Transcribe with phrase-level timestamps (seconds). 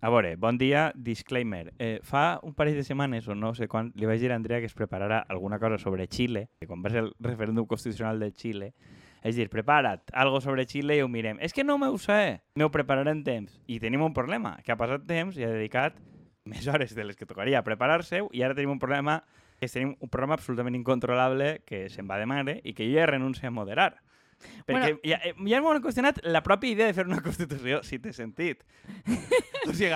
[0.00, 1.74] A veure, bon dia, disclaimer.
[1.78, 4.60] Eh, fa un parell de setmanes, o no sé quan, li vaig dir a Andrea
[4.62, 8.30] que es preparara alguna cosa sobre Xile, que quan va ser el referèndum constitucional de
[8.32, 8.72] Xile,
[9.20, 11.36] és dir, prepara't, algo sobre Xile i ho mirem.
[11.44, 13.60] És que no m'ho sé, m'ho prepararé en temps.
[13.68, 16.00] I tenim un problema, que ha passat temps i ha dedicat
[16.48, 19.20] més hores de les que tocaria a preparar-se i ara tenim un problema
[19.60, 23.10] que tenim un programa absolutament incontrolable que se'n va de mare i que jo ja
[23.12, 23.98] renuncio a moderar.
[24.64, 25.00] Perquè Bueno.
[25.04, 28.64] ja, eh, ja m'ho qüestionat la pròpia idea de fer una Constitució, si té sentit.
[29.68, 29.92] o sigui,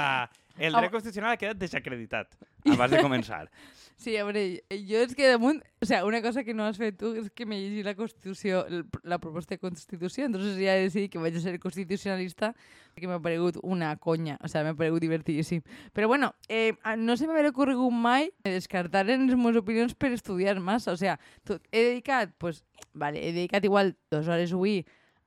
[0.59, 2.36] el dret constitucional ha quedat desacreditat
[2.73, 3.46] abans de començar.
[3.96, 4.40] Sí, a veure,
[4.88, 5.60] jo és que damunt...
[5.80, 8.64] O sea, una cosa que no has fet tu és que me llegí la Constitució,
[9.04, 12.50] la proposta de Constitució, entonces ja he decidit que vaig a ser constitucionalista
[12.95, 15.62] perquè m'ha paregut una conya, o sea, m'ha paregut divertidíssim.
[15.95, 20.59] Però bueno, eh, no se m'havia ocorregut mai descartar en les meves opinions per estudiar
[20.59, 24.82] massa, o sea, tot, he dedicat, pues, vale, he dedicat igual dues hores avui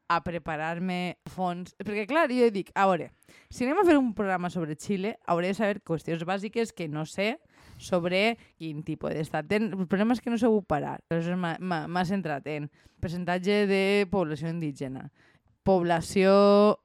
[0.09, 1.73] a preparar-me fons.
[1.83, 3.09] Perquè, clar, jo dic, a veure,
[3.49, 7.05] si anem a fer un programa sobre Xile, hauré de saber qüestions bàsiques que no
[7.05, 7.37] sé
[7.77, 9.71] sobre quin tipus d'estat ten.
[9.73, 10.97] El problema és que no sabut parar.
[11.11, 12.69] Aleshores m'ha- centrat en
[12.99, 15.11] percentatge de població indígena,
[15.67, 16.31] població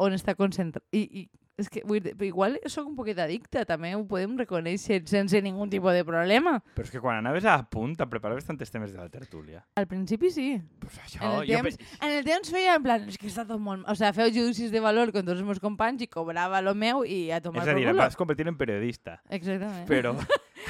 [0.02, 0.84] on està concentrat...
[0.92, 1.28] I, i
[1.60, 5.66] és que vull dir, igual sóc un poquet addicte, també ho podem reconèixer sense ningú
[5.70, 6.56] tipus de problema.
[6.76, 9.64] Però és que quan anaves a punt te preparaves tantes temes de la tertúlia.
[9.76, 10.46] Al principi sí.
[10.80, 13.28] Pues això, En el, jo temps, pe- en el temps feia en plan, és que
[13.28, 13.84] està tot molt...
[13.88, 17.04] O sea, feu judicis de valor con tots els meus companys i cobrava lo meu
[17.04, 19.20] i a tomar És a dir, vas convertir en periodista.
[19.28, 19.84] Exactament.
[19.90, 20.16] Però,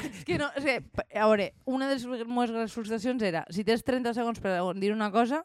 [0.03, 0.79] És que no, és que,
[1.19, 4.89] a veure, una de les meves grans frustracions era, si tens 30 segons per dir
[4.91, 5.43] una cosa,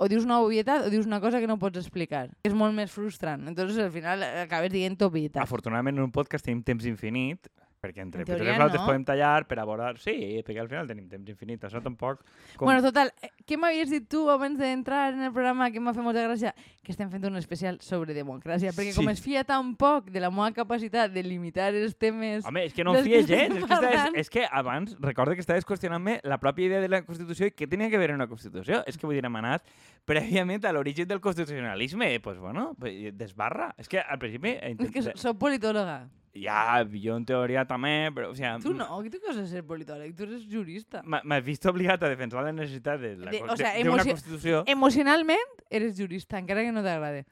[0.00, 2.30] o dius una obvietat o dius una cosa que no pots explicar.
[2.46, 3.44] És molt més frustrant.
[3.50, 5.42] Entonces, al final, acabes dient obvietat.
[5.44, 8.86] afortunadament, en un podcast tenim temps infinit, perquè entre En teoria, i nosaltres no.
[8.90, 9.94] podem tallar per abordar...
[10.02, 10.12] Sí,
[10.44, 11.62] perquè al final tenim temps infinit.
[11.64, 12.20] Això tampoc...
[12.56, 12.68] Com...
[12.68, 16.04] Bueno, total, eh, què m'havies dit tu abans d'entrar en el programa que m'ha fet
[16.04, 16.52] molta gràcia?
[16.84, 19.14] Que estem fent un especial sobre democràcia, perquè com Sí.
[19.16, 22.44] es fia tan poc de la meva capacitat de limitar els temes...
[22.44, 23.56] Home, és que no em que gens.
[23.56, 27.02] És que, estaves, és que abans, recorda que estaves qüestionant-me la pròpia idea de la
[27.08, 28.84] Constitució i què tenia que veure una Constitució.
[28.86, 29.64] És que vull dir, hem anat
[30.04, 32.12] prèviament a l'origen del constitucionalisme.
[32.12, 32.74] Doncs, pues, bueno,
[33.16, 33.72] desbarra.
[33.80, 34.58] És que al principi...
[34.60, 36.02] he És que soc politòloga.
[36.32, 38.50] Ja, jo en teoria també, però, o sigui...
[38.62, 40.12] Tu no, que tu què vas a ser politòleg?
[40.14, 41.00] Tu eres jurista.
[41.02, 43.96] M'has vist obligat a defensar la necessitat de la, De- de, o sea, de, d'una
[44.04, 44.60] emocio- Constitució.
[44.70, 47.24] Emocionalment eres jurista, encara que no t'agrade.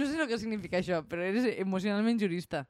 [0.00, 2.64] No sé el que significa això, però eres emocionalment jurista.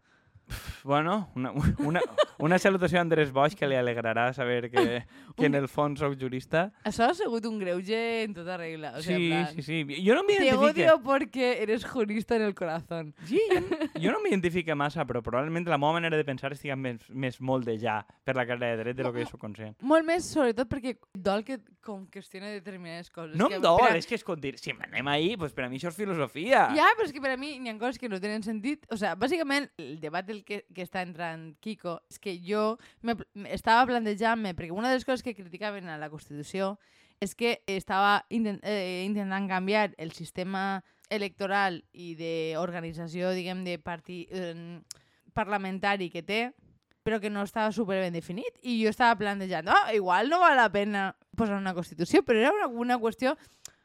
[0.85, 2.01] Bueno, una, una,
[2.39, 5.05] una salutació a Andrés Boix que li alegrarà saber que,
[5.37, 6.73] que en el fons sóc jurista.
[6.85, 8.95] Això ha sigut un greuge en tota regla.
[8.99, 9.79] O sea, sí, plan, sí, sí.
[10.07, 10.89] Jo no Te m'identifique.
[10.89, 13.15] odio porque eres jurista en el corazón.
[13.27, 13.61] Sí, jo,
[14.01, 17.65] jo no m'identifique massa, però probablement la meva manera de pensar estigui més, més molt
[17.69, 19.77] de ja per la carrera de dret de lo que jo soc conscient.
[19.81, 23.35] Molt més, sobretot, perquè dol que com qüestiona determinades coses.
[23.37, 25.65] No que em dol, a- és que és com dir, si anem ahí, pues per
[25.65, 26.69] a mi això és filosofia.
[26.77, 28.87] Ja, però és que per a mi n'hi ha coses que no tenen sentit.
[28.91, 33.17] O sea, bàsicament, el debat del que, que està entrant Kiko és que jo me,
[33.51, 36.77] estava plantejant-me, perquè una de les coses que criticaven a la Constitució
[37.23, 40.83] és que estava intent, eh, intentant canviar el sistema
[41.13, 44.81] electoral i d'organització, diguem, de parti, eh,
[45.33, 46.43] parlamentari que té,
[47.03, 48.59] però que no estava super ben definit.
[48.63, 52.53] I jo estava plantejant, oh, igual no val la pena posar una Constitució, però era
[52.55, 53.37] una, una qüestió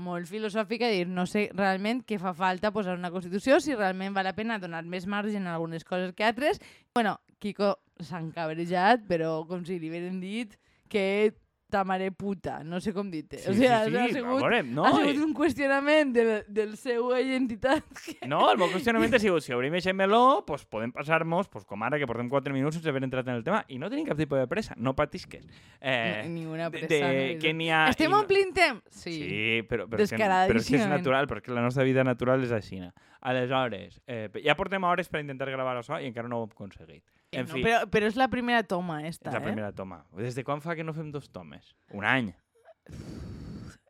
[0.06, 4.28] molt filosòfica dir, no sé realment què fa falta posar una Constitució, si realment val
[4.30, 6.62] la pena donar més marge en algunes coses que altres.
[6.94, 7.72] Bueno, Kiko
[8.06, 10.54] s'ha encabrejat, però com si li hagueren dit
[10.94, 11.34] que
[11.70, 13.40] ta mare puta, no sé com dir-te.
[13.42, 16.76] Sí, o sigui, sí, sí, ha sigut, veure, no, ha sigut un qüestionament del, del
[16.80, 17.84] seu identitat.
[18.08, 18.28] Que...
[18.30, 21.84] No, el meu qüestionament ha sigut, si obrim aquest meló, pues podem passar-nos, pues com
[21.84, 24.20] ara que portem 4 minuts sense haver entrat en el tema, i no tenim cap
[24.20, 25.44] tipus de pressa, no patisques.
[25.82, 27.42] Eh, Ni- ninguna de, pressa, de, no.
[27.44, 27.84] que n'hi ha...
[27.92, 28.84] Estem no- omplint temps?
[28.90, 29.18] Sí.
[29.18, 32.44] Sí, però, però, és que, però és que és natural, perquè la nostra vida natural
[32.48, 32.80] és així.
[33.28, 37.04] Aleshores, eh, ja portem hores per intentar gravar això i encara no ho hem aconseguit.
[37.32, 39.48] En no, fi, però, però és la primera toma, esta, és la eh?
[39.50, 40.04] primera toma.
[40.16, 41.74] Des de quan fa que no fem dos tomes?
[41.92, 42.32] Un any.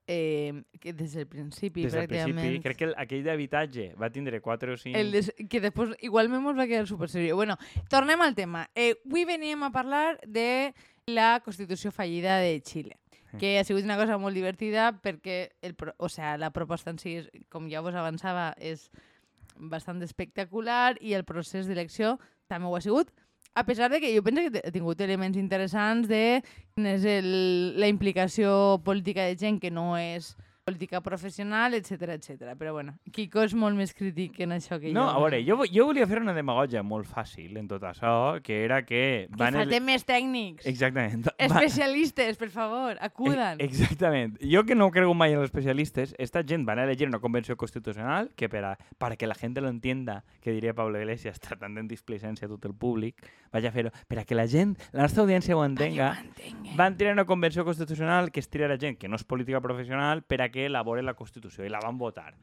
[0.08, 2.62] eh, que des del principi, Des del principi.
[2.64, 4.98] Crec que el, aquell d'habitatge va tindre 4 o 5...
[4.98, 5.34] El des...
[5.52, 7.36] que després igualment mos va quedar super seriós.
[7.36, 7.58] Bueno,
[7.92, 8.70] tornem al tema.
[8.74, 10.74] Eh, avui veníem a parlar de
[11.12, 12.98] la Constitució fallida de Xile
[13.38, 17.18] que ha sigut una cosa molt divertida perquè el, o sea, la proposta en si,
[17.20, 18.88] és, com ja vos avançava, és
[19.58, 22.16] bastant espectacular i el procés d'elecció
[22.48, 23.12] també ho ha sigut,
[23.58, 26.44] a pesar de que jo penso que ha tingut elements interessants de
[26.78, 27.30] és el,
[27.82, 30.36] la implicació política de gent que no és
[30.68, 32.56] política professional, etc etc.
[32.60, 35.14] Però bueno, Kiko és molt més crític en això que No, jo.
[35.16, 38.82] a veure, jo, jo volia fer una demagogia molt fàcil en tot això, que era
[38.84, 39.30] que...
[39.32, 40.66] Que falten més tècnics.
[40.68, 41.24] Exactament.
[41.38, 43.62] Especialistes, per favor, acudan.
[43.62, 44.36] E- Exactament.
[44.44, 47.56] Jo que no creo mai en los especialistes, esta gent van a elegir una convenció
[47.56, 51.76] constitucional que per a, para que la gente lo entienda, que diria Pablo Iglesias, tratant
[51.80, 53.24] de displicència a tot el públic,
[53.54, 56.76] vaig a fer-ho, per a que la gent, la nostra audiència ho entenga, Mantenga.
[56.76, 60.42] van triar una convenció constitucional que es triarà gent que no és política professional per
[60.44, 62.34] a que elabore la Constitució i la van votar.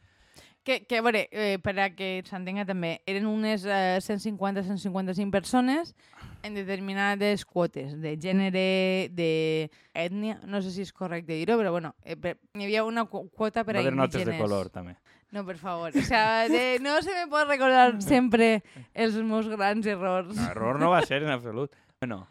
[0.64, 5.94] Que, que a veure, eh, per a que s'entenga també, eren unes eh, 150-155 persones
[6.42, 11.94] en determinades quotes de gènere, de ètnia, no sé si és correcte dir-ho, però bueno,
[12.02, 14.38] eh, per, hi havia una qu- quota per Va a haver notes indígenes.
[14.40, 14.96] de color, també.
[15.34, 15.90] No, per favor.
[15.96, 18.62] O sea, de, no se me pot recordar sempre
[18.94, 20.34] els meus grans errors.
[20.36, 21.72] No, error no va ser en absolut.
[22.00, 22.26] Bueno,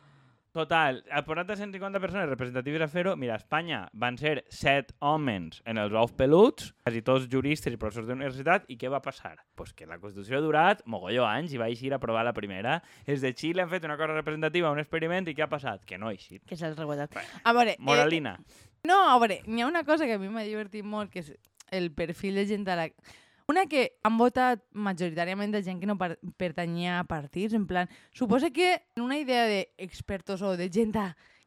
[0.54, 4.94] total, a posat a 150 persones representatives a fer-ho, mira, a Espanya van ser set
[5.04, 9.36] homes en els ous peluts, quasi tots juristes i professors d'universitat, i què va passar?
[9.58, 12.78] Pues que la Constitució ha durat mogolló anys i va eixir a aprovar la primera.
[13.06, 15.84] Els de Xile han fet una cosa representativa, un experiment, i què ha passat?
[15.90, 16.44] Que no ha eixit.
[16.48, 17.18] Que se'ls rebotat.
[17.44, 18.38] A veure, eh, Moralina.
[18.88, 21.34] No, a veure, n'hi ha una cosa que a mi m'ha divertit molt, que és
[21.74, 22.88] el perfil de gent a la...
[23.52, 27.90] Una que han votat majoritàriament de gent que no par pertanyia a partits, en plan,
[28.16, 30.96] suposa que en una idea d'expertos o de gent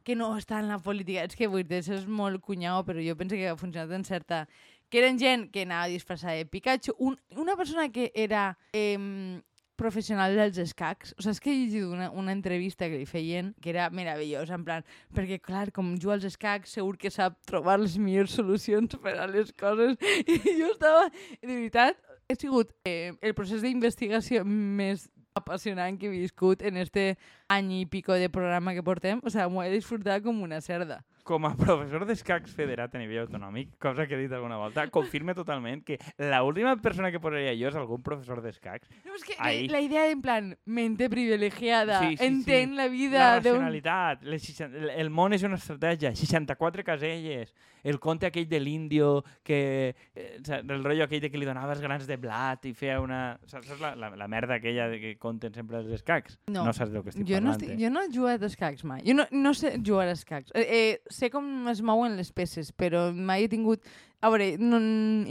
[0.04, 3.16] que no està en la política, és que vull dir, és molt cunyau, però jo
[3.16, 4.46] penso que ha funcionat en certa...
[4.88, 9.42] Que eren gent que anava disfressada de Pikachu, un, una persona que era eh,
[9.76, 11.14] professional dels escacs.
[11.16, 14.56] O sigui, és que he llegit una, una entrevista que li feien que era meravellosa,
[14.56, 14.86] en plan,
[15.16, 19.28] perquè, clar, com juga als escacs, segur que sap trobar les millors solucions per a
[19.30, 19.98] les coses.
[20.26, 21.10] I jo estava,
[21.42, 25.06] de veritat, he sigut eh, el procés d'investigació més
[25.36, 27.18] apassionant que he viscut en este
[27.52, 29.20] any i pico de programa que portem.
[29.22, 31.02] O sigui, m'ho he disfrutat com una cerda.
[31.26, 35.34] Com a professor d'escacs federat a nivell autonòmic, cosa que he dit alguna volta, confirme
[35.34, 38.86] totalment que la última persona que posaria jo és algun professor d'escacs.
[39.04, 39.66] No, és que la, Ahí.
[39.66, 42.76] la idea en plan, mente privilegiada, Sí, sí, entén sí.
[42.76, 43.56] la La vida d'un...
[43.56, 47.50] racionalitat, les 60 el- el món és una estratègia, 64 caselles,
[47.86, 52.06] el conte aquell de l'índio, que eh, el rotllo aquell de que li donaves grans
[52.08, 53.20] de blat i feia una...
[53.46, 56.40] Saps saps la, la, la merda aquella de que conten sempre els escacs?
[56.50, 56.64] No.
[56.66, 57.62] no saps del que estic jo no, parlant.
[57.62, 57.80] estic, eh?
[57.84, 59.04] jo no he jugat a escacs mai.
[59.06, 60.50] Jo no, no sé jugar a escacs.
[60.58, 63.86] Eh, eh, sé com es mouen les peces, però mai he tingut...
[64.26, 64.80] A veure, no,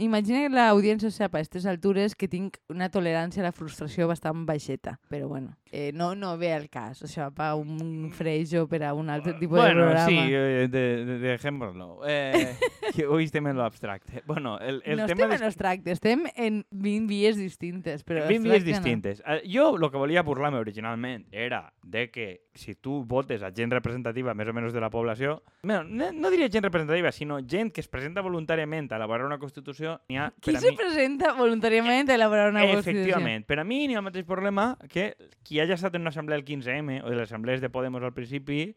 [0.00, 4.46] imagina que l'audiència sap a aquestes altures que tinc una tolerància a la frustració bastant
[4.48, 4.94] baixeta.
[5.12, 7.02] Però bueno, eh, no, no ve al cas.
[7.04, 10.06] Això pa un freixo per a un altre tipus bueno, de programa.
[10.08, 12.00] sí, eh, de, de, dejémoslo.
[12.08, 12.56] Eh,
[12.96, 14.22] que hoy estem en lo abstracte.
[14.24, 18.02] Bueno, el, el no tema estem de en abstracte, estem en 20 vies distintes.
[18.02, 18.76] Però 20 vies abstracte no.
[18.78, 19.22] distintes.
[19.26, 23.76] Eh, Jo el que volia burlar-me originalment era de que si tu votes a gent
[23.76, 27.84] representativa més o menys de la població, no, no diria gent representativa, sinó gent que
[27.84, 32.16] es presenta voluntàriament a elaborar una Constitució, n'hi ha, Qui se mi, presenta voluntàriament a
[32.18, 33.02] elaborar una Constitució?
[33.02, 33.46] Efectivament.
[33.48, 36.38] Per a mi n'hi ha el mateix problema que qui hagi estat en una assemblea
[36.38, 38.76] del 15M o de les assemblees de Podemos al principi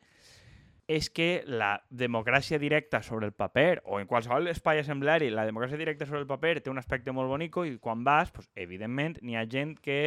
[0.90, 5.78] és que la democràcia directa sobre el paper, o en qualsevol espai assembleari, la democràcia
[5.78, 9.38] directa sobre el paper té un aspecte molt bonico i quan vas, pues, evidentment, n'hi
[9.38, 10.00] ha gent que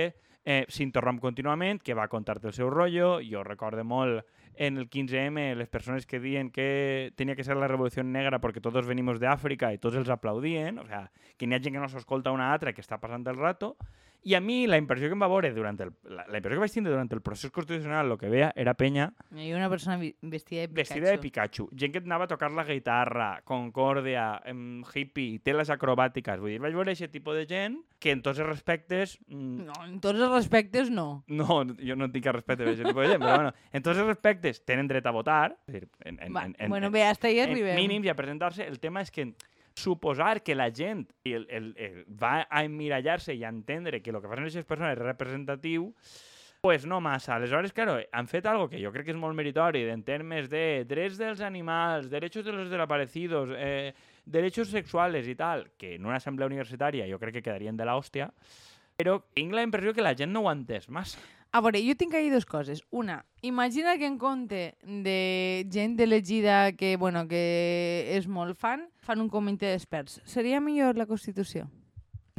[0.44, 3.20] eh, s'interromp contínuament, que va contar-te el seu rotllo.
[3.22, 4.26] Jo recorde molt
[4.56, 8.60] en el 15M les persones que diuen que tenia que ser la revolució negra perquè
[8.60, 11.82] tots venimos de Àfrica i tots els aplaudien, o sea, que n'hi ha gent que
[11.82, 13.76] no s'escolta una altra que està passant el rato,
[14.24, 16.64] i a mi la impressió que em va veure durant el, la, la impressió que
[16.66, 19.96] vaig tindre durant el procés constitucional, el que veia era penya Hi ha una persona
[19.98, 20.75] vestida de Pikachu.
[20.82, 24.40] vestida de Pikachu, gent que anava a tocar la guitarra, concòrdia,
[24.94, 28.49] hippie, teles acrobàtiques, vull dir, vaig veure aquest tipus de gent que en tots els
[28.49, 29.18] respectes...
[29.28, 31.25] mm, No, en tots els respectes no.
[31.28, 33.99] no, jo no tinc cap respecte per aquest tipus de gent, però bueno, en tots
[33.99, 36.92] els respectes tenen dret a votar, és dir, en, en, Va, en, en, bueno, en,
[36.92, 37.76] bé, hasta ahí en arribem.
[37.78, 38.66] mínims i a presentar-se.
[38.66, 39.32] El tema és que
[39.75, 44.21] suposar que la gent el, el, el, va a emmirallar-se i a entendre que el
[44.21, 45.91] que fan aquestes persones és representatiu,
[46.62, 47.35] pues no massa.
[47.35, 50.85] Aleshores, claro, han fet algo que jo crec que és molt meritori en termes de
[50.87, 56.21] drets dels animals, derechos de los desaparecidos, eh, derechos sexuales i tal, que en una
[56.23, 57.99] assemblea universitària jo crec que quedarien de la
[58.97, 61.19] però tinc la impressió que la gent no ho ha entès massa.
[61.52, 62.80] A veure, jo tinc ahí dues coses.
[62.90, 69.21] Una, imagina que en compte de gent elegida que, bueno, que és molt fan, fan
[69.21, 70.23] un comitè d'experts.
[70.25, 71.66] Seria millor la Constitució?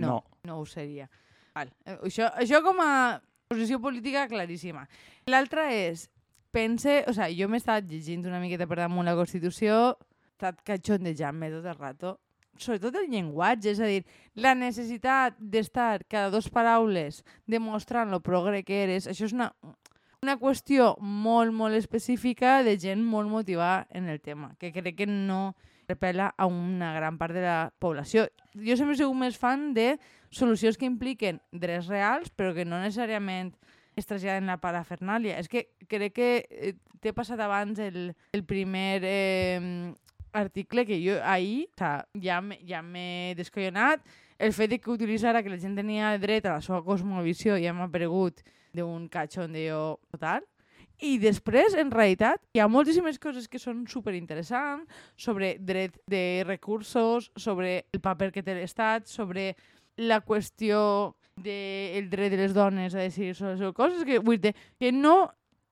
[0.01, 0.24] No.
[0.43, 1.05] No ho seria.
[1.53, 1.70] Val.
[1.86, 3.22] Eh, Això, això com a
[3.53, 4.88] posició política claríssima.
[5.29, 6.08] L'altra és,
[6.50, 10.65] pense, o sigui, jo m'he estat llegint una miqueta per damunt la Constitució, he estat
[10.65, 12.15] catxondejant-me tot el rato,
[12.57, 14.03] sobretot el llenguatge, és a dir,
[14.36, 19.51] la necessitat d'estar cada dos paraules demostrant lo progre que eres, això és una,
[20.24, 25.10] una qüestió molt, molt específica de gent molt motivada en el tema, que crec que
[25.10, 25.55] no
[25.88, 28.29] repela a una gran part de la població.
[28.55, 29.98] Jo sempre he sigut més fan de
[30.31, 33.51] solucions que impliquen drets reals, però que no necessàriament
[34.00, 35.38] es traslladen la parafernàlia.
[35.38, 39.93] És que crec que eh, t'he passat abans el, el primer eh,
[40.34, 44.04] article que jo ahir o sea, ja ja m'he descollonat.
[44.38, 47.74] El fet de que utilitzara que la gent tenia dret a la seva cosmovisió ja
[47.74, 48.42] m'ha paregut
[48.74, 50.44] d'un cachondeo total.
[51.04, 54.88] I després, en realitat, hi ha moltíssimes coses que són superinteressants
[55.20, 59.54] sobre dret de recursos, sobre el paper que té l'Estat, sobre
[59.98, 64.54] la qüestió del dret de les dones a decidir sobre les coses que, vull dir,
[64.80, 65.32] que no...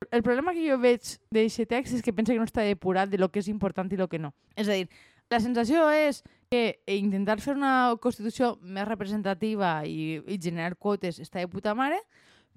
[0.10, 3.20] El problema que jo veig d'aquest text és que pensa que no està depurat de
[3.22, 4.34] lo que és important i lo que no.
[4.56, 4.90] És a dir,
[5.32, 11.40] la sensació és que intentar fer una Constitució més representativa i, i generar quotes està
[11.40, 12.02] de puta mare,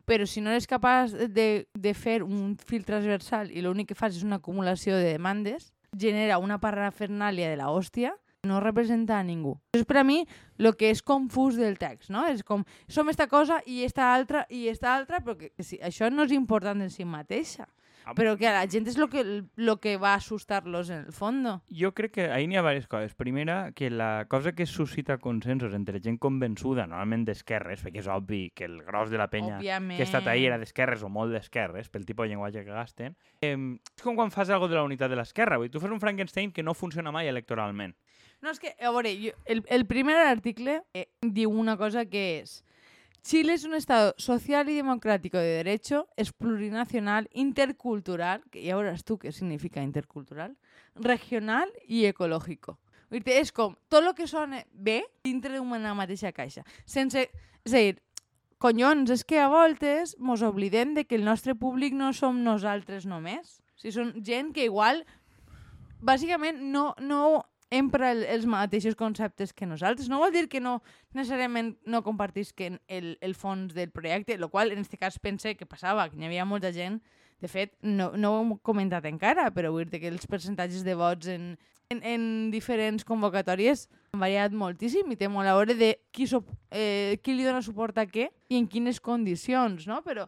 [0.04, 4.18] però si no eres capaç de, de fer un fil transversal i l'únic que fas
[4.18, 9.56] és una acumulació de demandes, genera una parafernàlia de la hòstia no representa a ningú.
[9.74, 10.22] És per a mi
[10.58, 12.26] el que és confús del text, no?
[12.30, 16.10] És com, som esta cosa i esta altra i esta altra, però que, sí, això
[16.12, 17.68] no és important en si mateixa.
[18.12, 19.22] Però que a la gent és el que,
[19.56, 21.54] lo que va assustar-los en el fondo.
[21.72, 23.14] Jo crec que ahir n'hi ha diverses coses.
[23.16, 28.50] Primera, que la cosa que suscita consensos entre gent convençuda, normalment d'esquerres, perquè és obvi
[28.54, 29.96] que el gros de la penya Òbviament.
[29.96, 33.16] que ha estat ahir era d'esquerres o molt d'esquerres, pel tipus de llenguatge que gasten,
[33.40, 35.56] eh, és com quan fas algo de la unitat de l'esquerra.
[35.70, 37.96] Tu fas un Frankenstein que no funciona mai electoralment.
[38.44, 42.24] No, és que, a veure, jo, el, el primer article eh, diu una cosa que
[42.42, 42.58] és
[43.24, 49.02] Chile es un Estado social y democrático de derecho, es plurinacional, intercultural, que ya verás
[49.02, 50.58] tú qué significa intercultural,
[50.94, 52.76] regional i ecològico.
[53.08, 56.66] Vull dir, és com tot el que sona bé dintre d'una mateixa caixa.
[56.84, 57.30] Sense...
[57.64, 57.96] És a dir,
[58.60, 63.08] collons, és que a voltes mos oblidem de que el nostre públic no som nosaltres
[63.08, 63.56] només.
[63.72, 65.00] O sigui, són gent que igual,
[66.04, 67.40] bàsicament, no, no
[67.74, 70.08] empra el, els mateixos conceptes que nosaltres.
[70.08, 70.78] No vol dir que no
[71.16, 75.68] necessàriament no compartisquen el, el fons del projecte, el qual en aquest cas pense que
[75.68, 77.00] passava, que hi havia molta gent
[77.44, 80.94] de fet, no, no ho hem comentat encara, però vull dir que els percentatges de
[80.96, 81.50] vots en,
[81.92, 82.22] en, en
[82.54, 86.40] diferents convocatòries han variat moltíssim i té molt a veure de qui, so,
[86.70, 90.00] eh, qui li dona suport a què i en quines condicions, no?
[90.06, 90.24] Però,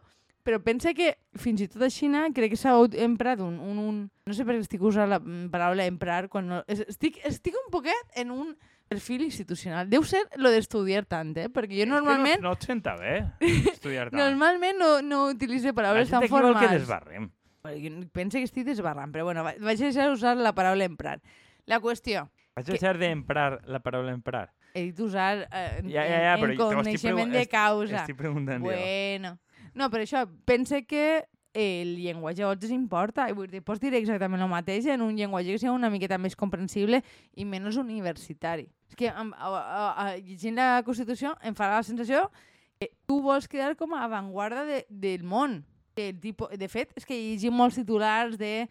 [0.47, 2.71] però pensa que fins i tot a Xina crec que s'ha
[3.03, 3.97] emprat un, un, un...
[4.25, 5.19] No sé per què estic usant la
[5.51, 6.61] paraula emprar quan no...
[6.71, 8.53] es- Estic, estic un poquet en un
[8.87, 9.89] perfil institucional.
[9.91, 11.49] Deu ser lo d'estudiar tant, eh?
[11.51, 12.37] Perquè jo normalment...
[12.37, 13.17] És que no, no et senta bé
[13.73, 14.21] estudiar tant.
[14.21, 16.77] Normalment no, no utilitzo La paraules gent tan aquí vol que formals.
[16.79, 17.27] desbarrem.
[18.15, 21.19] Pensa que estic desbarrant, però bueno, va- vaig deixar usar la paraula emprar.
[21.67, 24.47] La qüestió, Vaig deixar d'emprar la paraula emprar.
[24.73, 27.99] he dit usar eh, en, Ja, ja, ja, en, en coneixement de causa.
[28.05, 28.71] Estic preguntant jo.
[28.71, 29.35] Bueno.
[29.77, 33.27] No, però això, pense que el llenguatge a vosaltres importa.
[33.29, 36.19] I vull dir, pots dir exactament el mateix en un llenguatge que sigui una miqueta
[36.21, 37.01] més comprensible
[37.33, 38.67] i menys universitari.
[38.89, 42.27] És que a, a, a, a, llegint la Constitució em fa la sensació
[42.77, 45.63] que tu vols quedar com a avantguarda de, del món.
[45.97, 48.67] El tipo, de fet, és que llegim molts titulars de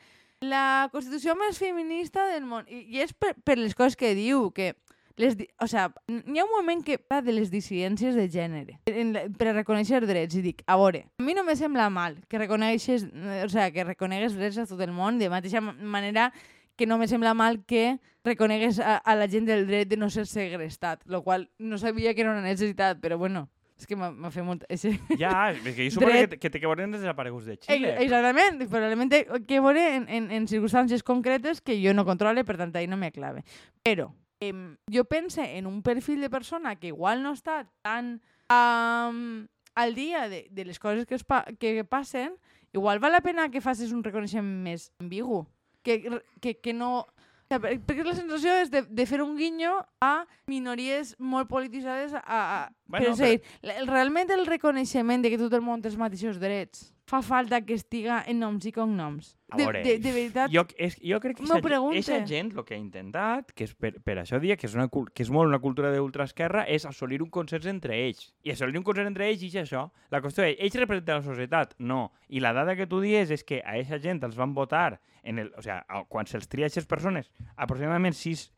[0.46, 2.68] la Constitució més feminista del món.
[2.70, 4.76] I, i és per, per les coses que diu, que
[5.16, 8.78] les, di- o sea, n'hi ha un moment que parla de les dissidències de gènere
[8.86, 11.88] en la, per a reconèixer drets i dic, a veure, a mi no me sembla
[11.90, 15.60] mal que reconeixes, eh, o sea, que reconegues drets a tot el món de mateixa
[15.64, 16.32] ma- manera
[16.76, 20.10] que no me sembla mal que reconegues a, a la gent del dret de no
[20.10, 24.30] ser segrestat, lo qual no sabia que era una necessitat, però bueno, és que m'ha
[24.32, 24.64] fet molt...
[24.68, 24.92] Ese...
[25.20, 26.20] Ja, és que jo suposo Dret.
[26.20, 27.94] que, te- que té que veure amb desapareguts de Xile.
[28.04, 32.56] Exactament, probablement té que veure en, en, en circumstàncies concretes que jo no controle, per
[32.60, 33.44] tant, ahí no me clave.
[33.84, 38.20] Però em, jo pense en un perfil de persona que igual no està tan
[38.52, 42.34] um, al dia de, de les coses que, es pa que passen,
[42.72, 45.44] igual val la pena que facis un reconeixement més ambigu,
[45.82, 46.00] que,
[46.40, 47.06] que, que no...
[47.46, 52.22] Perquè la sensació és de, de fer un guinyo a minories molt polititzades a...
[52.26, 55.96] a Bueno, però, la- el- realment el reconeixement de que tot el món té els
[56.00, 59.36] mateixos drets fa falta que estiga en noms i cognoms.
[59.46, 62.74] A De, veure, de, de veritat, Jo, és, jo crec que aquesta gent el que
[62.74, 65.60] ha intentat, que és per, per això dia que és, una, que és molt una
[65.62, 68.32] cultura d'ultraesquerra, és assolir un consens entre ells.
[68.42, 69.84] I assolir un consens entre ells i és això.
[70.10, 71.76] La qüestió és, ells representen la societat?
[71.78, 72.08] No.
[72.26, 75.38] I la dada que tu dies és que a aquesta gent els van votar, en
[75.38, 78.48] el, o sea, quan se'ls tria a aquestes persones, aproximadament 6,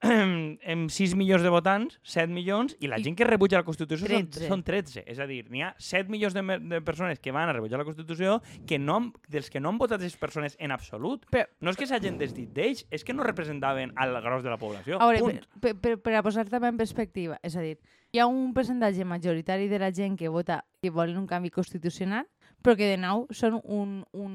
[0.72, 4.08] amb 6 milions de votants, 7 milions, i la I gent que rebutja la Constitució
[4.08, 4.48] són, 13.
[4.48, 5.04] són 13.
[5.10, 6.42] És a dir, n'hi ha 7 milions de,
[6.72, 10.00] de persones que van a rebutjar la Constitució que no, dels que no han votat
[10.00, 11.28] aquestes persones en absolut.
[11.30, 14.58] Però- no és que s'hagin desdit d'ells, és que no representaven al gros de la
[14.58, 15.00] població.
[15.00, 15.60] a veure, Punt.
[15.60, 17.76] per, per, per a posar també en perspectiva, és a dir,
[18.12, 22.26] hi ha un percentatge majoritari de la gent que vota que volen un canvi constitucional,
[22.62, 24.32] però que de nou són un, un...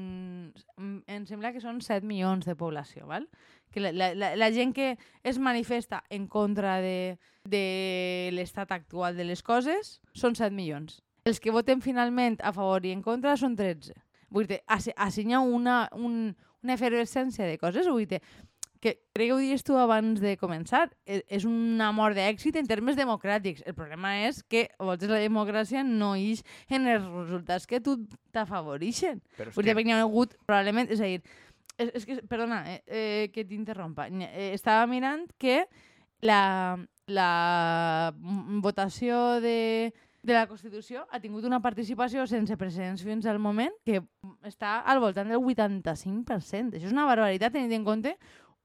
[1.06, 3.28] Em sembla que són 7 milions de població, val?
[3.72, 9.26] Que la, la, la, gent que es manifesta en contra de, de l'estat actual de
[9.28, 11.02] les coses són 7 milions.
[11.26, 13.96] Els que voten finalment a favor i en contra són 13.
[14.30, 18.22] Vull dir, assenya una, un, una efervescència de coses, vull dir,
[18.80, 22.68] que crec que ho dius tu abans de començar, e, és una mort d'èxit en
[22.68, 23.64] termes democràtics.
[23.66, 27.96] El problema és que a vegades la democràcia no ix en els resultats que tu
[28.34, 29.22] t'afavoreixen.
[29.56, 29.86] Vull dir, que...
[29.88, 31.22] hi ha hagut, probablement, és a dir,
[31.78, 34.08] és, és que, perdona, eh, eh, que t'interrompa.
[34.08, 35.64] Eh, estava mirant que
[36.24, 37.30] la, la
[38.64, 39.92] votació de,
[40.22, 44.02] de la Constitució ha tingut una participació sense precedents fins al moment que
[44.48, 46.76] està al voltant del 85%.
[46.76, 48.16] Això és una barbaritat tenint en compte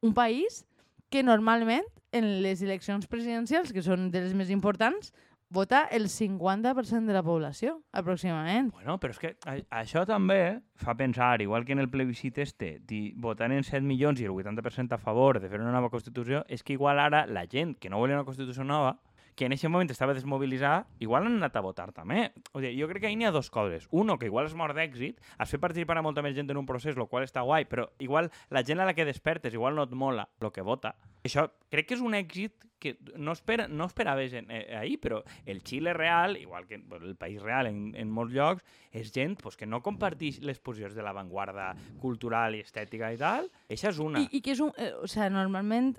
[0.01, 0.63] un país
[1.11, 5.11] que normalment en les eleccions presidencials, que són de les més importants,
[5.51, 8.71] vota el 50% de la població, aproximadament.
[8.71, 9.35] Bueno, però és que
[9.69, 12.77] això també fa pensar, igual que en el plebiscit este,
[13.19, 16.63] votant en 7 milions i el 80% a favor de fer una nova Constitució, és
[16.63, 18.97] que igual ara la gent que no volia una Constitució nova
[19.35, 22.31] que en aquest moment estava desmobilitzada, igual han anat a votar també.
[22.51, 23.87] O sigui, jo crec que ahí n'hi ha dos coses.
[23.91, 26.67] Uno, que igual és mort d'èxit, has fet participar a molta més gent en un
[26.67, 29.87] procés, el qual està guai, però igual la gent a la que despertes igual no
[29.87, 30.95] et mola el que vota.
[31.23, 35.21] Això crec que és un èxit que no, espera, no esperaves en, eh, ahir, però
[35.45, 39.55] el Xile real, igual que el país real en, en molts llocs, és gent pues,
[39.55, 41.71] que no comparteix les posicions de l'avantguarda
[42.01, 43.47] cultural i estètica i tal.
[43.69, 44.25] Això és una.
[44.25, 44.73] I, i que és un...
[44.75, 45.93] Eh, o sea, normalment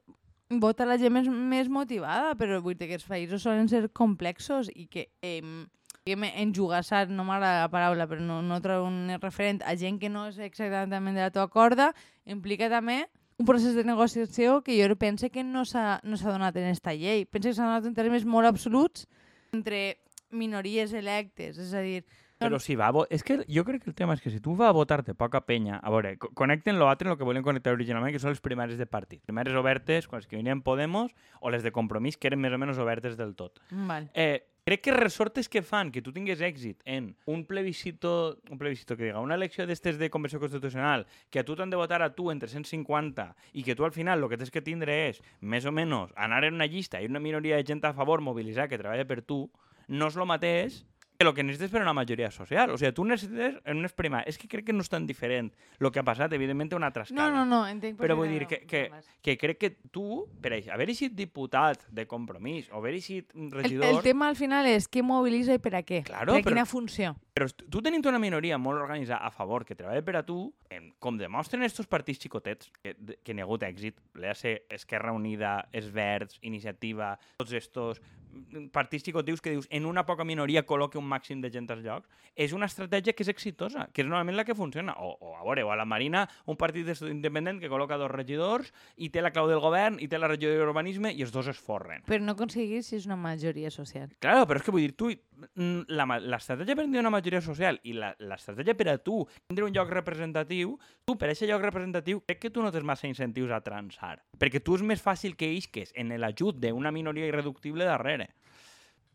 [0.61, 4.69] vota la gent més, més motivada, però vull dir que els països solen ser complexos
[4.75, 5.41] i que eh,
[6.05, 10.27] enjugassar, no m'agrada la paraula, però no, no trobo un referent a gent que no
[10.29, 11.93] és exactament de la teva corda,
[12.27, 13.05] implica també
[13.43, 17.27] un procés de negociació que jo penso que no s'ha no donat en aquesta llei.
[17.27, 19.09] Penso que s'ha donat en termes molt absoluts
[19.53, 19.99] entre
[20.31, 22.05] minories electes, és a dir,
[22.43, 24.57] però si va a És que jo crec que el tema és que si tu
[24.57, 25.79] vas a votar-te poca penya...
[25.79, 29.23] A veure, connecten l'altre el que volen connectar originalment, que són les primeres de partit.
[29.23, 32.59] Primeres obertes, quan es que venien Podemos, o les de Compromís, que eren més o
[32.59, 33.63] menys obertes del tot.
[33.71, 34.11] Val.
[34.15, 38.97] Eh, crec que resortes que fan que tu tingués èxit en un plebiscito, un plebiscito
[38.97, 42.13] que diga, una elecció d'estes de convenció constitucional, que a tu t'han de votar a
[42.15, 43.27] tu entre 150
[43.59, 46.45] i que tu al final el que tens que tindre és, més o menys, anar
[46.47, 49.49] en una llista i una minoria de gent a favor mobilitzar que treballa per tu,
[49.89, 50.83] no és el mateix
[51.19, 52.71] que el que necessites per una majoria social.
[52.75, 54.23] O sigui, tu necessites en un exprima.
[54.27, 57.07] És que crec que no és tan diferent el que ha passat, evidentment una altra
[57.07, 57.31] escala.
[57.31, 57.99] No, no, no, entenc.
[58.01, 58.85] Però vull dir que, que,
[59.23, 63.89] que crec que tu, per això, haver eixit diputat de compromís o haver eixit regidor...
[63.89, 66.03] El, el tema al final és què mobilitza i per a què.
[66.09, 67.15] Claro, per a però, quina funció.
[67.33, 70.41] Però tu tenint una minoria molt organitzada a favor que treballa per a tu,
[71.01, 75.89] com demostren estos partits xicotets que, que n'hi ha hagut èxit, l'EAC, Esquerra Unida, Els
[75.95, 78.03] Verds, Iniciativa, tots estos
[78.73, 82.09] partits xicotius que dius en una poca minoria col·loque un màxim de gent als llocs,
[82.35, 84.95] és una estratègia que és exitosa, que és normalment la que funciona.
[84.99, 88.73] O, o a veure, o a la Marina, un partit independent que col·loca dos regidors
[88.97, 91.61] i té la clau del govern i té la regió d'urbanisme i els dos es
[91.61, 92.05] forren.
[92.09, 94.11] Però no aconseguir si és una majoria social.
[94.23, 95.13] Claro, però és que vull dir, tu,
[95.57, 100.77] l'estratègia per tenir una majoria social i l'estratègia per a tu tindre un lloc representatiu,
[101.05, 104.63] tu per aquest lloc representatiu crec que tu no tens massa incentius a transar, perquè
[104.63, 108.31] tu és més fàcil que isques en l'ajut d'una minoria irreductible darrere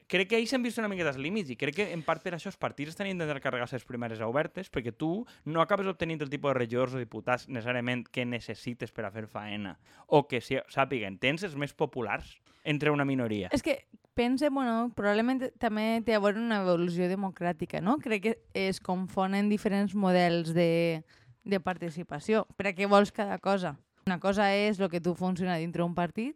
[0.07, 2.33] crec que ells han vist una miqueta els límits i crec que en part per
[2.37, 6.31] això els partits estan intentant carregar les primeres obertes perquè tu no acabes obtenint el
[6.31, 10.59] tipus de regidors o diputats necessàriament que necessites per a fer faena o que si,
[10.71, 13.47] sàpiguen, tens els més populars entre una minoria.
[13.55, 13.85] És que
[14.17, 17.95] pense, bueno, probablement també té a veure una evolució democràtica, no?
[18.03, 21.03] Crec que es confonen diferents models de,
[21.45, 22.43] de participació.
[22.57, 23.77] Per a què vols cada cosa?
[24.07, 26.35] Una cosa és el que tu funciona dintre un partit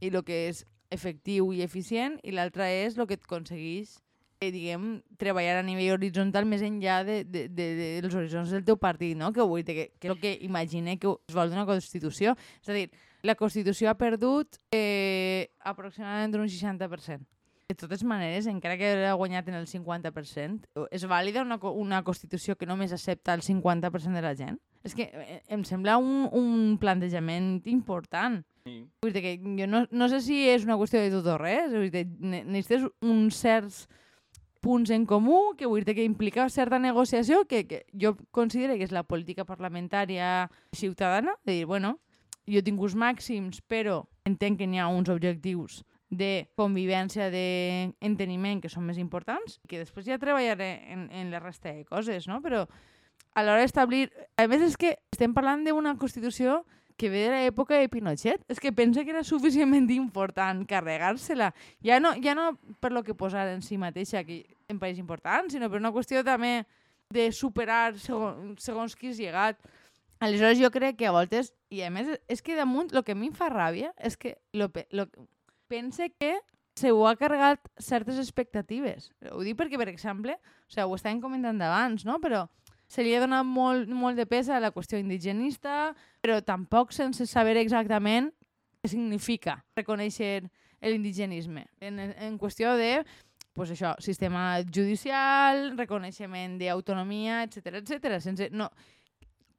[0.00, 3.98] i el que és efectiu i eficient i l'altra és el que et aconsegueix
[4.40, 8.64] eh, diguem, treballar a nivell horitzontal més enllà de, de, de, de, dels horitzons del
[8.66, 9.32] teu partit, no?
[9.34, 12.36] que vull dir que, que és el que imagine que es vol d'una Constitució.
[12.62, 12.86] És a dir,
[13.26, 17.26] la Constitució ha perdut eh, aproximadament un 60%.
[17.68, 22.56] De totes maneres, encara que ha guanyat en el 50%, és vàlida una, una Constitució
[22.56, 24.56] que només accepta el 50% de la gent?
[24.86, 28.42] És que eh, em sembla un, un plantejament important.
[28.64, 28.82] Sí.
[29.02, 31.72] Vull dir que jo no, no sé si és una qüestió de tot o res,
[31.72, 33.86] vull dir, necessites uns certs
[34.60, 38.86] punts en comú que vull dir que implica certa negociació que, que jo considero que
[38.88, 41.96] és la política parlamentària ciutadana, de dir, bueno,
[42.48, 48.70] jo tinc uns màxims, però entenc que n'hi ha uns objectius de convivència, d'enteniment que
[48.72, 52.40] són més importants, que després ja treballaré en, en la resta de coses, no?
[52.44, 52.64] Però
[53.38, 54.08] a l'hora d'establir...
[54.38, 56.64] A més, és que estem parlant d'una Constitució
[56.98, 58.42] que ve de l'època de Pinochet.
[58.50, 61.52] És que pensa que era suficientment important carregar-se-la.
[61.86, 62.50] Ja no, ja no
[62.82, 66.24] per lo que posar en si mateixa, que em pareix important, sinó per una qüestió
[66.26, 66.66] també
[67.14, 69.62] de superar segons, segons qui has llegat.
[70.18, 73.18] Aleshores jo crec que a voltes, i a més és que damunt el que a
[73.18, 75.06] mi em fa ràbia és que lo, lo,
[75.70, 76.34] pense que
[76.74, 79.12] se ho ha carregat certes expectatives.
[79.30, 82.18] Ho dic perquè, per exemple, o sigui, ho estàvem comentant abans, no?
[82.22, 82.48] però
[82.88, 85.92] se li ha donat molt, molt de pes a la qüestió indigenista,
[86.24, 88.32] però tampoc sense saber exactament
[88.80, 90.48] què significa reconèixer
[90.80, 91.66] l'indigenisme.
[91.80, 93.02] En, en qüestió de
[93.58, 98.20] pues això, sistema judicial, reconeixement d'autonomia, etc etc.
[98.22, 98.68] Sense, no,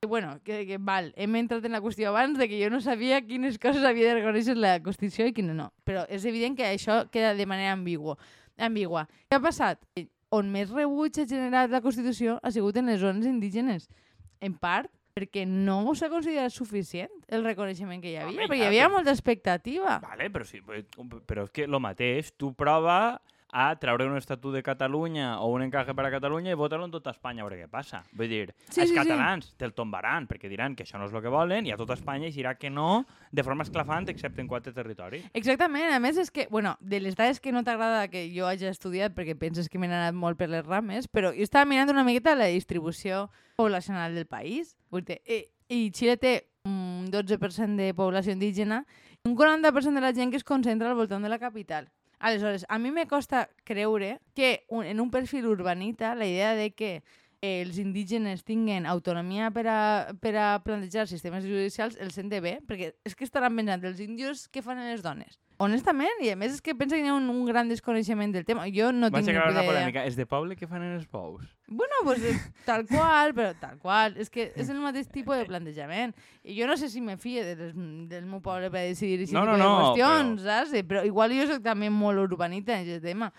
[0.08, 3.20] bueno, que, que val, hem entrat en la qüestió abans de que jo no sabia
[3.28, 5.68] quines coses havia de reconèixer la Constitució i quines no.
[5.84, 8.16] Però és evident que això queda de manera ambigua.
[8.58, 9.06] ambigua.
[9.28, 9.84] Què ha passat?
[10.32, 13.88] On més rebuig ha generat la Constitució ha sigut en les zones indígenes.
[14.40, 18.68] En part perquè no s'ha considerat suficient el reconeixement que hi havia, Home, perquè hi
[18.68, 19.98] havia però- molta expectativa.
[20.00, 23.20] Vale, però, sí, però és que el mateix, tu prova
[23.52, 26.92] a treure un estatut de Catalunya o un encaje per a Catalunya i votar-lo en
[26.94, 28.04] tota Espanya a veure què passa.
[28.14, 28.98] Vull dir, Sí, els sí, sí.
[29.00, 31.96] catalans te'l tombaran perquè diran que això no és el que volen i a tota
[31.98, 35.26] Espanya hi dirà que no de forma esclafant excepte en quatre territoris.
[35.34, 38.70] Exactament, a més és que, bueno, de les dades que no t'agrada que jo hagi
[38.70, 42.04] estudiat perquè penses que m'he anat molt per les rames, però jo estava mirant una
[42.04, 44.76] miqueta la distribució poblacional del país.
[44.92, 46.36] Vull dir, i, i Xile té
[46.66, 48.84] un 12% de població indígena
[49.24, 51.90] i un 40% de la gent que es concentra al voltant de la capital.
[52.20, 56.72] Aleshores, a mi me costa creure que un, en un perfil urbanita la idea de
[56.72, 57.02] que
[57.42, 59.80] eh, els indígenes tinguen autonomia per a,
[60.20, 64.04] per a plantejar sistemes judicials els sent de bé, perquè és que estaran pensant dels
[64.04, 65.40] índios que fan les dones.
[65.60, 68.46] Honestament, i a més és que pensa que hi ha un, un gran desconeixement del
[68.48, 68.64] tema.
[68.72, 69.64] Jo no Vaig tinc ni idea.
[69.68, 70.04] polèmica.
[70.08, 71.44] És de poble que fan en els bous?
[71.68, 74.16] Bueno, pues eh, tal qual, però tal qual.
[74.16, 76.16] És que és el mateix tipus de plantejament.
[76.48, 79.36] I jo no sé si me fie de les, del meu poble per decidir aquest
[79.36, 80.74] No, no, tipus de no, qüestions, saps?
[80.80, 83.34] Eh, Però igual jo soc també molt urbanita en aquest tema.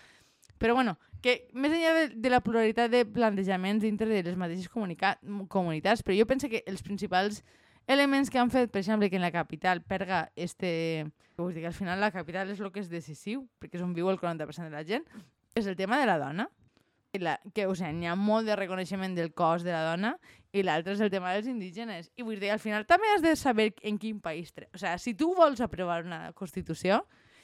[0.61, 4.69] Però bueno, que més enllà de, de la pluralitat de plantejaments dintre de les mateixes
[4.69, 5.15] comunica
[5.49, 7.41] comunitats, però jo penso que els principals
[7.91, 11.11] elements que han fet, per exemple, que en la capital perga este...
[11.37, 13.95] Vull dir que al final la capital és el que és decisiu, perquè és on
[13.97, 15.07] viu el 40% de la gent,
[15.57, 16.49] és el tema de la dona.
[17.11, 20.13] I La, que, o sigui, hi ha molt de reconeixement del cos de la dona
[20.55, 22.07] i l'altre és el tema dels indígenes.
[22.15, 24.53] I vull dir, al final també has de saber en quin país...
[24.71, 27.01] O sigui, si tu vols aprovar una Constitució,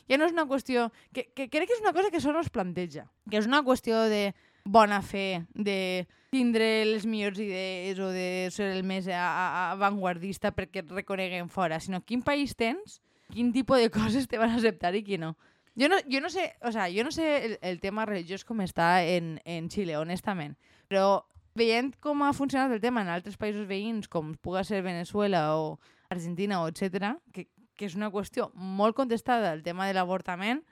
[0.07, 0.87] ja no és una qüestió...
[1.11, 3.09] Que, que crec que és una cosa que això no es planteja.
[3.27, 4.29] Que és una qüestió de
[4.67, 10.83] bona fe, de tindre les millors idees o de ser el més a, avantguardista perquè
[10.83, 12.99] et reconeguen fora, sinó quin país tens,
[13.33, 15.35] quin tipus de coses te van acceptar i qui no.
[15.77, 18.63] Jo no, jo no sé, o sea, jo no sé el, el tema religiós com
[18.65, 20.57] està en, en Xile, honestament,
[20.89, 21.21] però
[21.57, 25.77] veient com ha funcionat el tema en altres països veïns, com puga ser Venezuela o
[26.09, 30.63] Argentina o etc, que, que és una qüestió molt contestada, el tema de l'avortament,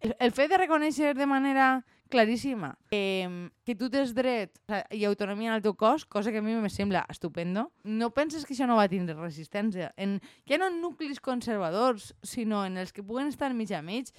[0.00, 1.70] el, el fet de reconèixer de manera
[2.10, 4.58] claríssima eh, que tu tens dret
[4.90, 8.44] i autonomia en el teu cos, cosa que a mi me sembla estupendo, no penses
[8.44, 9.92] que això no va tindre resistència?
[9.96, 10.18] En,
[10.50, 14.10] ja no en nuclis conservadors, sinó en els que puguen estar mig a mig,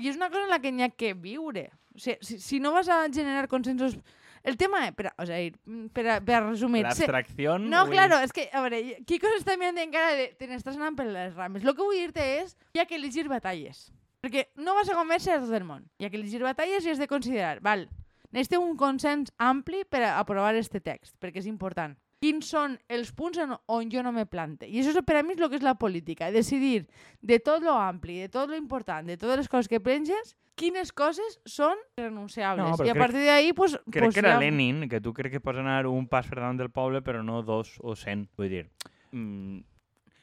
[0.00, 1.68] i és una cosa en la que n'hi ha que viure.
[1.94, 3.98] O sigui, si, si no vas a generar consensos...
[4.42, 5.50] El tema, eh, per, o sigui,
[5.92, 6.80] per, a, per resumir...
[6.94, 7.58] se- L'abstracció...
[7.60, 10.30] no, vull- claro, és que, a veure, Kiko s'està mirant encara de...
[10.40, 11.60] Te n'estàs anant per les rames.
[11.66, 13.90] El que vull dir-te és hi ha que elegir batalles.
[14.20, 15.86] Perquè no vas a convèncer a tot el món.
[15.98, 17.86] Hi ha que elegir batalles i has de considerar, val,
[18.32, 21.96] necessitem un consens ampli per a aprovar este text, perquè és important.
[22.20, 24.68] Quins són els punts en on jo no me plante?
[24.68, 26.82] I això és per a mi és el que és la política, decidir
[27.22, 30.92] de tot lo ampli, de tot lo important, de totes les coses que prenges, quines
[30.92, 32.76] coses són renunciables.
[32.76, 35.14] No, I a crec- partir d'ahí, pues, Crec pues que era ja- Lenin, que tu
[35.16, 38.28] crec que pots anar un pas per davant del poble, però no dos o cent.
[38.36, 38.66] Vull dir,
[39.12, 39.60] mm,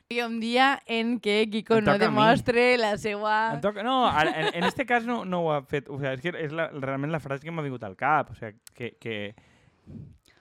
[0.07, 3.59] Hi un dia en què Kiko no demostre la seva...
[3.59, 3.83] Toca...
[3.83, 5.89] No, en, en este cas no, no ho ha fet.
[5.91, 8.29] O sigui, és que és la, realment la frase que m'ha vingut al cap.
[8.31, 9.17] O sigui, que, que,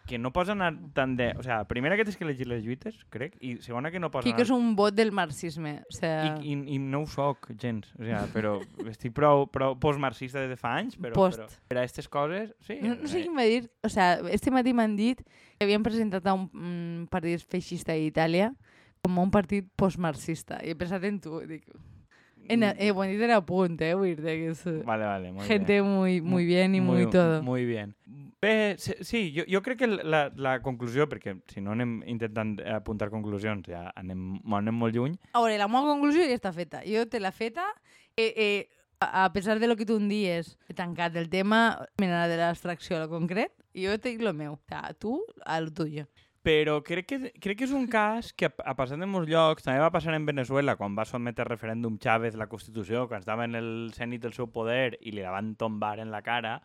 [0.07, 1.33] que no pots anar tan de...
[1.35, 4.29] O sigui, primera que tens que elegir les lluites, crec, i segona que no pots
[4.29, 5.81] Kiko és un bot del marxisme.
[5.91, 7.91] O sea, I, i, I no ho soc, gens.
[7.99, 8.55] O sigui, però
[8.87, 11.43] estic prou, prou postmarxista des de fa anys, però, Post.
[11.43, 12.79] però per a aquestes coses, sí.
[12.87, 13.67] no, no sé eh, qui em va dir...
[13.83, 17.99] O sea, este matí m'han dit que havien presentat a un, un partit feixista a
[17.99, 18.55] Itàlia
[19.07, 20.59] com un partit postmarxista.
[20.67, 21.39] I he pensat en tu.
[21.47, 21.65] Dic,
[22.49, 23.95] en, eh, ho han dit en apunt, eh?
[23.99, 25.85] Vull dir que és eh, Vale, vale, muy gente bien.
[25.87, 27.43] muy, muy bien y muy, todo.
[27.43, 27.95] Muy bien.
[28.41, 33.09] Bé, sí, jo, jo crec que la, la conclusió, perquè si no anem intentant apuntar
[33.11, 36.83] conclusions, ja anem, anem molt lluny, A veure, la meva conclusió ja està feta.
[36.87, 37.65] Jo te l'he feta.
[38.17, 38.69] Eh, eh,
[39.01, 42.37] a a pesar de lo que tu em dies, he tancat el tema, mena de
[42.39, 44.55] l'abstracció a lo concret, i jo te dic lo meu.
[44.55, 46.07] O sea, tu, a lo tuyo.
[46.47, 49.81] Però crec que, crec que és un cas que ha, passat en molts llocs, també
[49.83, 53.59] va passar en Venezuela, quan va sotmetre a referèndum Chávez la Constitució, quan estava en
[53.59, 56.61] el cènit del seu poder i li la van tombar en la cara,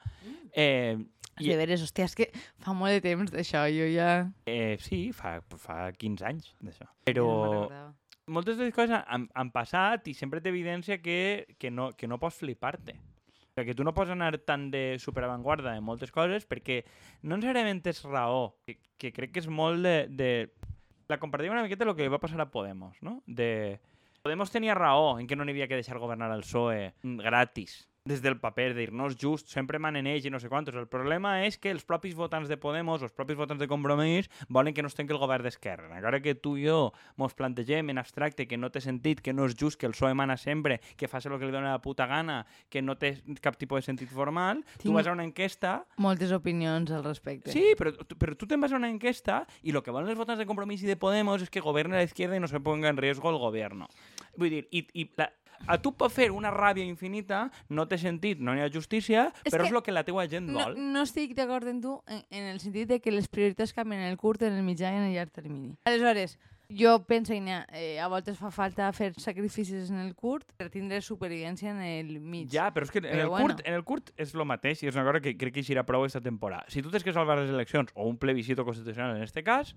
[0.54, 1.00] eh,
[1.40, 1.48] I...
[1.48, 2.28] De veres, hòstia, és que
[2.62, 4.10] fa molt de temps d'això, jo ja...
[4.46, 6.86] Eh, sí, fa, fa 15 anys d'això.
[7.08, 7.26] Però
[8.32, 12.20] moltes de les coses han, han passat i sempre t'evidència que, que, no, que no
[12.22, 13.00] pots flipar-te.
[13.56, 16.82] Que tu no pots anar tan de superavantguarda en moltes coses perquè
[17.22, 19.96] no necessàriament és raó, que, que crec que és molt de...
[20.10, 20.32] de...
[21.12, 23.20] La comparativa una miqueta el que va passar a Podemos, no?
[23.28, 23.82] De...
[24.24, 28.22] Podemos tenia raó en que no n'hi havia que deixar governar el PSOE gratis des
[28.24, 30.74] del paper, de dir, no és just, sempre manen ells i no sé quantos.
[30.74, 34.74] El problema és que els propis votants de Podemos, els propis votants de Compromís, volen
[34.74, 35.92] que no es tanqui el govern d'Esquerra.
[36.00, 39.46] Encara que tu i jo mos plantegem en abstracte que no té sentit, que no
[39.46, 42.08] és just, que el PSOE mana sempre, que faci el que li dona la puta
[42.10, 42.40] gana,
[42.74, 45.86] que no té cap tipus de sentit formal, tu Tinc- vas a una enquesta...
[46.02, 47.54] Moltes opinions al respecte.
[47.54, 50.18] Sí, però, tu- però tu te'n vas a una enquesta i el que volen els
[50.18, 52.90] votants de Compromís i de Podemos és que governi la izquierda i no se ponga
[52.90, 53.88] en riesgo el gobierno.
[54.42, 55.30] Vull dir, i, i la,
[55.68, 59.54] a tu per fer una ràbia infinita no té sentit, no hi ha justícia, És
[59.54, 60.78] però és el que la teua gent No, vol.
[60.78, 64.10] no estic d'acord amb tu en, en el sentit de que les prioritats canvien en
[64.12, 65.76] el curt, en el mitjà i en el llarg termini.
[65.86, 66.38] Aleshores,
[66.72, 70.70] jo penso que ha, eh, a voltes fa falta fer sacrificis en el curt per
[70.72, 72.48] tindre supervivència en el mig.
[72.54, 73.48] Ja, però és que en Però el, bueno.
[73.50, 75.84] curt, en el curt és el mateix i és una cosa que crec que serà
[75.84, 76.64] prou aquesta temporada.
[76.70, 79.76] Si tu tens que salvar les eleccions o un plebiscito constitucional en este cas,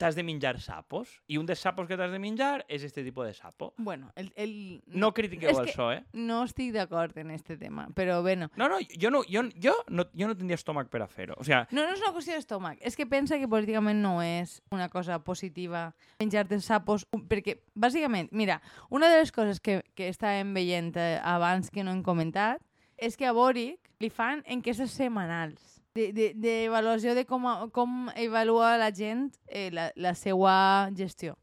[0.00, 1.20] t'has de menjar sapos.
[1.28, 3.74] I un dels sapos que t'has de menjar és este tipus de sapo.
[3.76, 4.32] Bueno, el...
[4.34, 5.98] el No critiqueu el que PSOE.
[6.16, 8.48] No estic d'acord en este tema, però bueno.
[8.56, 11.36] No, no, jo no, jo, jo no, jo no tindria estómac per a fer-ho.
[11.36, 12.80] O sigui, No, no és una qüestió d'estómac.
[12.80, 18.62] És que pensa que políticament no és una cosa positiva menjar-te sapos, perquè, bàsicament, mira,
[18.88, 22.64] una de les coses que, que estàvem veient eh, abans que no hem comentat
[22.96, 28.08] és que a Boric li fan enquestes setmanals de- de- d'avaluació de, de com, com
[28.16, 31.36] evalua la gent eh, la, la seva gestió.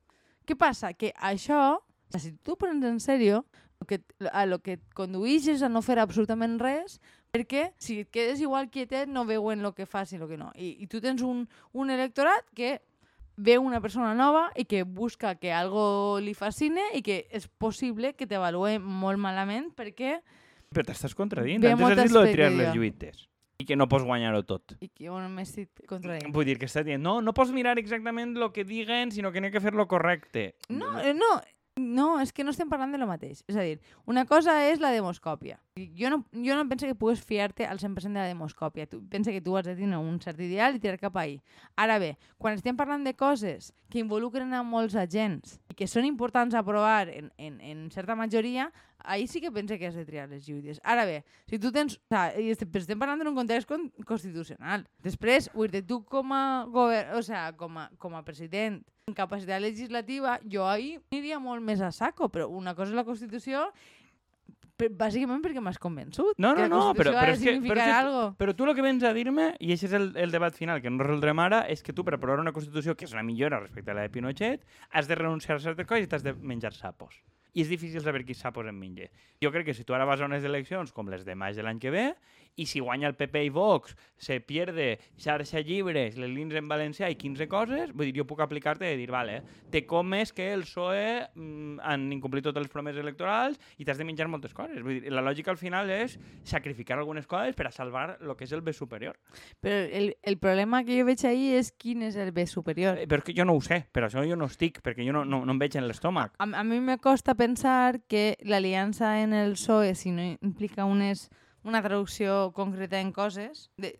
[0.47, 0.93] Què passa?
[0.93, 1.77] Que això,
[2.17, 3.45] si tu prens en sèrio,
[3.87, 6.97] que, a lo que et condueix és a no fer absolutament res
[7.31, 10.49] perquè si et quedes igual quietet no veuen el que fas i el que no.
[10.55, 12.79] I, i tu tens un, un electorat que
[13.37, 18.15] veu una persona nova i que busca que algo li fascine i que és possible
[18.17, 20.17] que t'avalue molt malament perquè
[20.73, 21.61] però t'estàs contradint.
[21.61, 23.27] Ve Antes has dit lo de triar les lluites
[23.57, 24.75] i que no pots guanyar-ho tot.
[24.79, 26.33] i que jo no m'estic contradient.
[26.33, 29.41] Vull dir que està dient, no, no pots mirar exactament el que diguen, sinó que
[29.41, 30.51] n'hi ha que fer lo correcte.
[30.69, 31.39] No, eh, no,
[31.77, 33.43] no, és que no estem parlant de lo mateix.
[33.49, 35.57] És a dir, una cosa és la demoscòpia.
[35.97, 38.87] Jo no, jo no penso que pugues fiar-te al 100% de la demoscòpia.
[38.89, 41.39] Tu pensa que tu has de tenir un cert ideal i tirar cap ahí.
[41.75, 46.05] Ara bé, quan estem parlant de coses que involucren a molts agents i que són
[46.05, 48.71] importants a aprovar en, en, en certa majoria,
[49.03, 50.81] ahí sí que pensa que has de triar les lluites.
[50.83, 51.97] Ara bé, si tu tens...
[51.97, 54.87] O sea, i estem, parlant d'un context con, constitucional.
[55.03, 59.15] Després, vull dir, tu com a, govern, o sea, com a, com a president en
[59.15, 63.61] capacitat legislativa, jo ahir aniria molt més a saco, però una cosa és la Constitució,
[64.77, 66.35] per, bàsicament perquè m'has convençut.
[66.43, 68.25] No, que no, no, però, però, és que, però, és que, algo.
[68.37, 70.91] però tu el que vens a dir-me, i aquest és el, el debat final que
[70.91, 73.95] no resoldrem ara, és que tu per aprovar una Constitució que és una millora respecte
[73.95, 77.21] a la de Pinochet, has de renunciar a certes coses i t'has de menjar sapos.
[77.53, 79.07] I és difícil saber quins sapos en menja.
[79.43, 81.65] Jo crec que si tu ara vas a unes eleccions com les de maig de
[81.65, 82.07] l'any que ve,
[82.57, 87.09] i si guanya el PP i Vox, se pierde xarxa llibres, les línies en valencià
[87.13, 90.65] i 15 coses, vull dir, jo puc aplicar-te i dir, vale, te comes que el
[90.65, 94.81] PSOE mm, han incomplit totes les promeses electorals i t'has de menjar moltes coses.
[94.81, 98.49] Vull dir, la lògica al final és sacrificar algunes coses per a salvar el que
[98.49, 99.19] és el bé superior.
[99.61, 102.97] Però el, el problema que jo veig ahir és quin és el bé superior.
[102.97, 105.13] Eh, Però és que jo no ho sé, per això jo no estic, perquè jo
[105.13, 106.33] no, no, no em veig en l'estómac.
[106.41, 111.27] A, a mi me costa pensar que l'aliança en el PSOE, si no implica unes,
[111.67, 113.97] una traducció concreta en coses, de,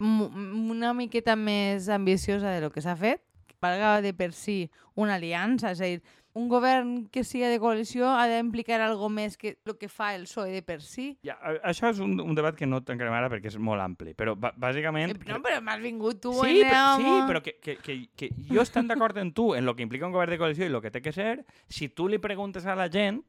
[0.00, 3.22] una miqueta més ambiciosa de lo que s'ha fet,
[3.62, 6.02] valga de per si una aliança, és a dir,
[6.36, 10.26] un govern que siga de coalició ha d'implicar algo més que el que fa el
[10.28, 11.06] PSOE de per si.
[11.24, 14.34] Ja, això és un, un debat que no tancarem ara perquè és molt ampli, però
[14.36, 15.14] bà- bàsicament...
[15.16, 18.28] Eh, No, però m'has vingut tu Sí, en però, sí, però que, que, que, que
[18.52, 20.82] jo estant d'acord en tu, en lo que implica un govern de coalició i lo
[20.84, 23.22] que té que ser, si tu li preguntes a la gent,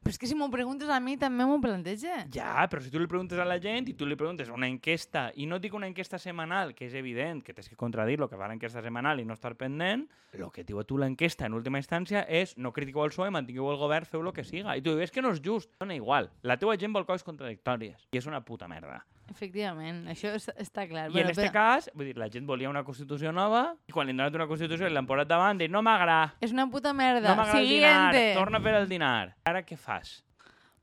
[0.00, 2.26] Però és que si m'ho preguntes a mi també m'ho planteja.
[2.32, 5.30] ja, però si tu li preguntes a la gent i tu li preguntes una enquesta,
[5.34, 8.36] i no dic una enquesta setmanal, que és evident que tens que contradir lo que
[8.36, 12.24] fa l'enquesta setmanal i no estar pendent, el que diu tu l'enquesta en última instància
[12.28, 14.76] és no critiqueu el PSOE, mantingueu el govern, feu lo que siga.
[14.76, 16.30] I tu dius, és que no és just, dona igual.
[16.42, 18.08] La teua gent vol coses contradictòries.
[18.12, 19.04] I és una puta merda.
[19.30, 21.06] Efectivament, això és, està clar.
[21.14, 24.12] I en este cas, vull dir, la gent volia una Constitució nova i quan li
[24.12, 27.28] han donat una Constitució i l'han posat davant, dir, no m'agrada, És una puta merda.
[27.30, 29.36] no m'agrada el dinar, torna a fer el dinar.
[29.44, 30.24] Ara què fas?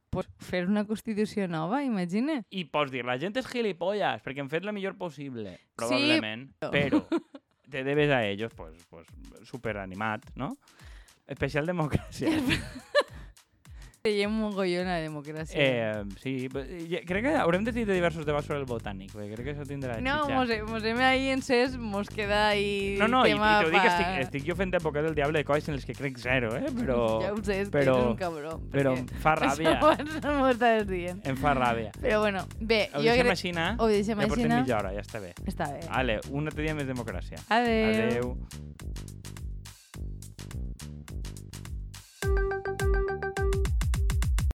[0.10, 2.40] Pues fer una constitució nova, imagina.
[2.50, 6.72] I pots dir, la gent és gilipolles, perquè han fet la millor possible, probablement, però-
[6.72, 7.22] però
[7.70, 9.06] te debes a ellos, pues, pues
[9.44, 10.56] super animat, no?
[11.28, 12.32] Especial democràcia.
[14.08, 15.58] Creiem un mogolló en la democràcia.
[15.60, 19.46] Eh, sí, eh, crec que haurem de tenir diversos debats sobre el botànic, perquè crec
[19.50, 20.38] que això tindrà no, xitxa.
[20.38, 23.92] mos, mos hem ahí encès, mos queda ahí No, no, i, i t'ho dic, pa-
[23.92, 26.72] estic, estic jo fent època del diable de coses en les que crec zero, eh?
[26.78, 28.56] Però, Ja ho sé, és però- ets un cabró.
[28.72, 29.76] però em fa ràbia.
[29.82, 31.20] Això m'ho estàs dient.
[31.28, 31.92] em fa ràbia.
[32.00, 33.36] Però bueno, bé, Ho jo deixem crec...
[33.36, 33.68] així, no?
[33.84, 35.34] Ho deixem Ja portem així, mitja hora, ja està bé.
[35.46, 35.84] Està bé.
[35.92, 37.44] Ale, un altre dia més democràcia.
[37.50, 38.08] Adeu.
[38.08, 38.38] Adeu.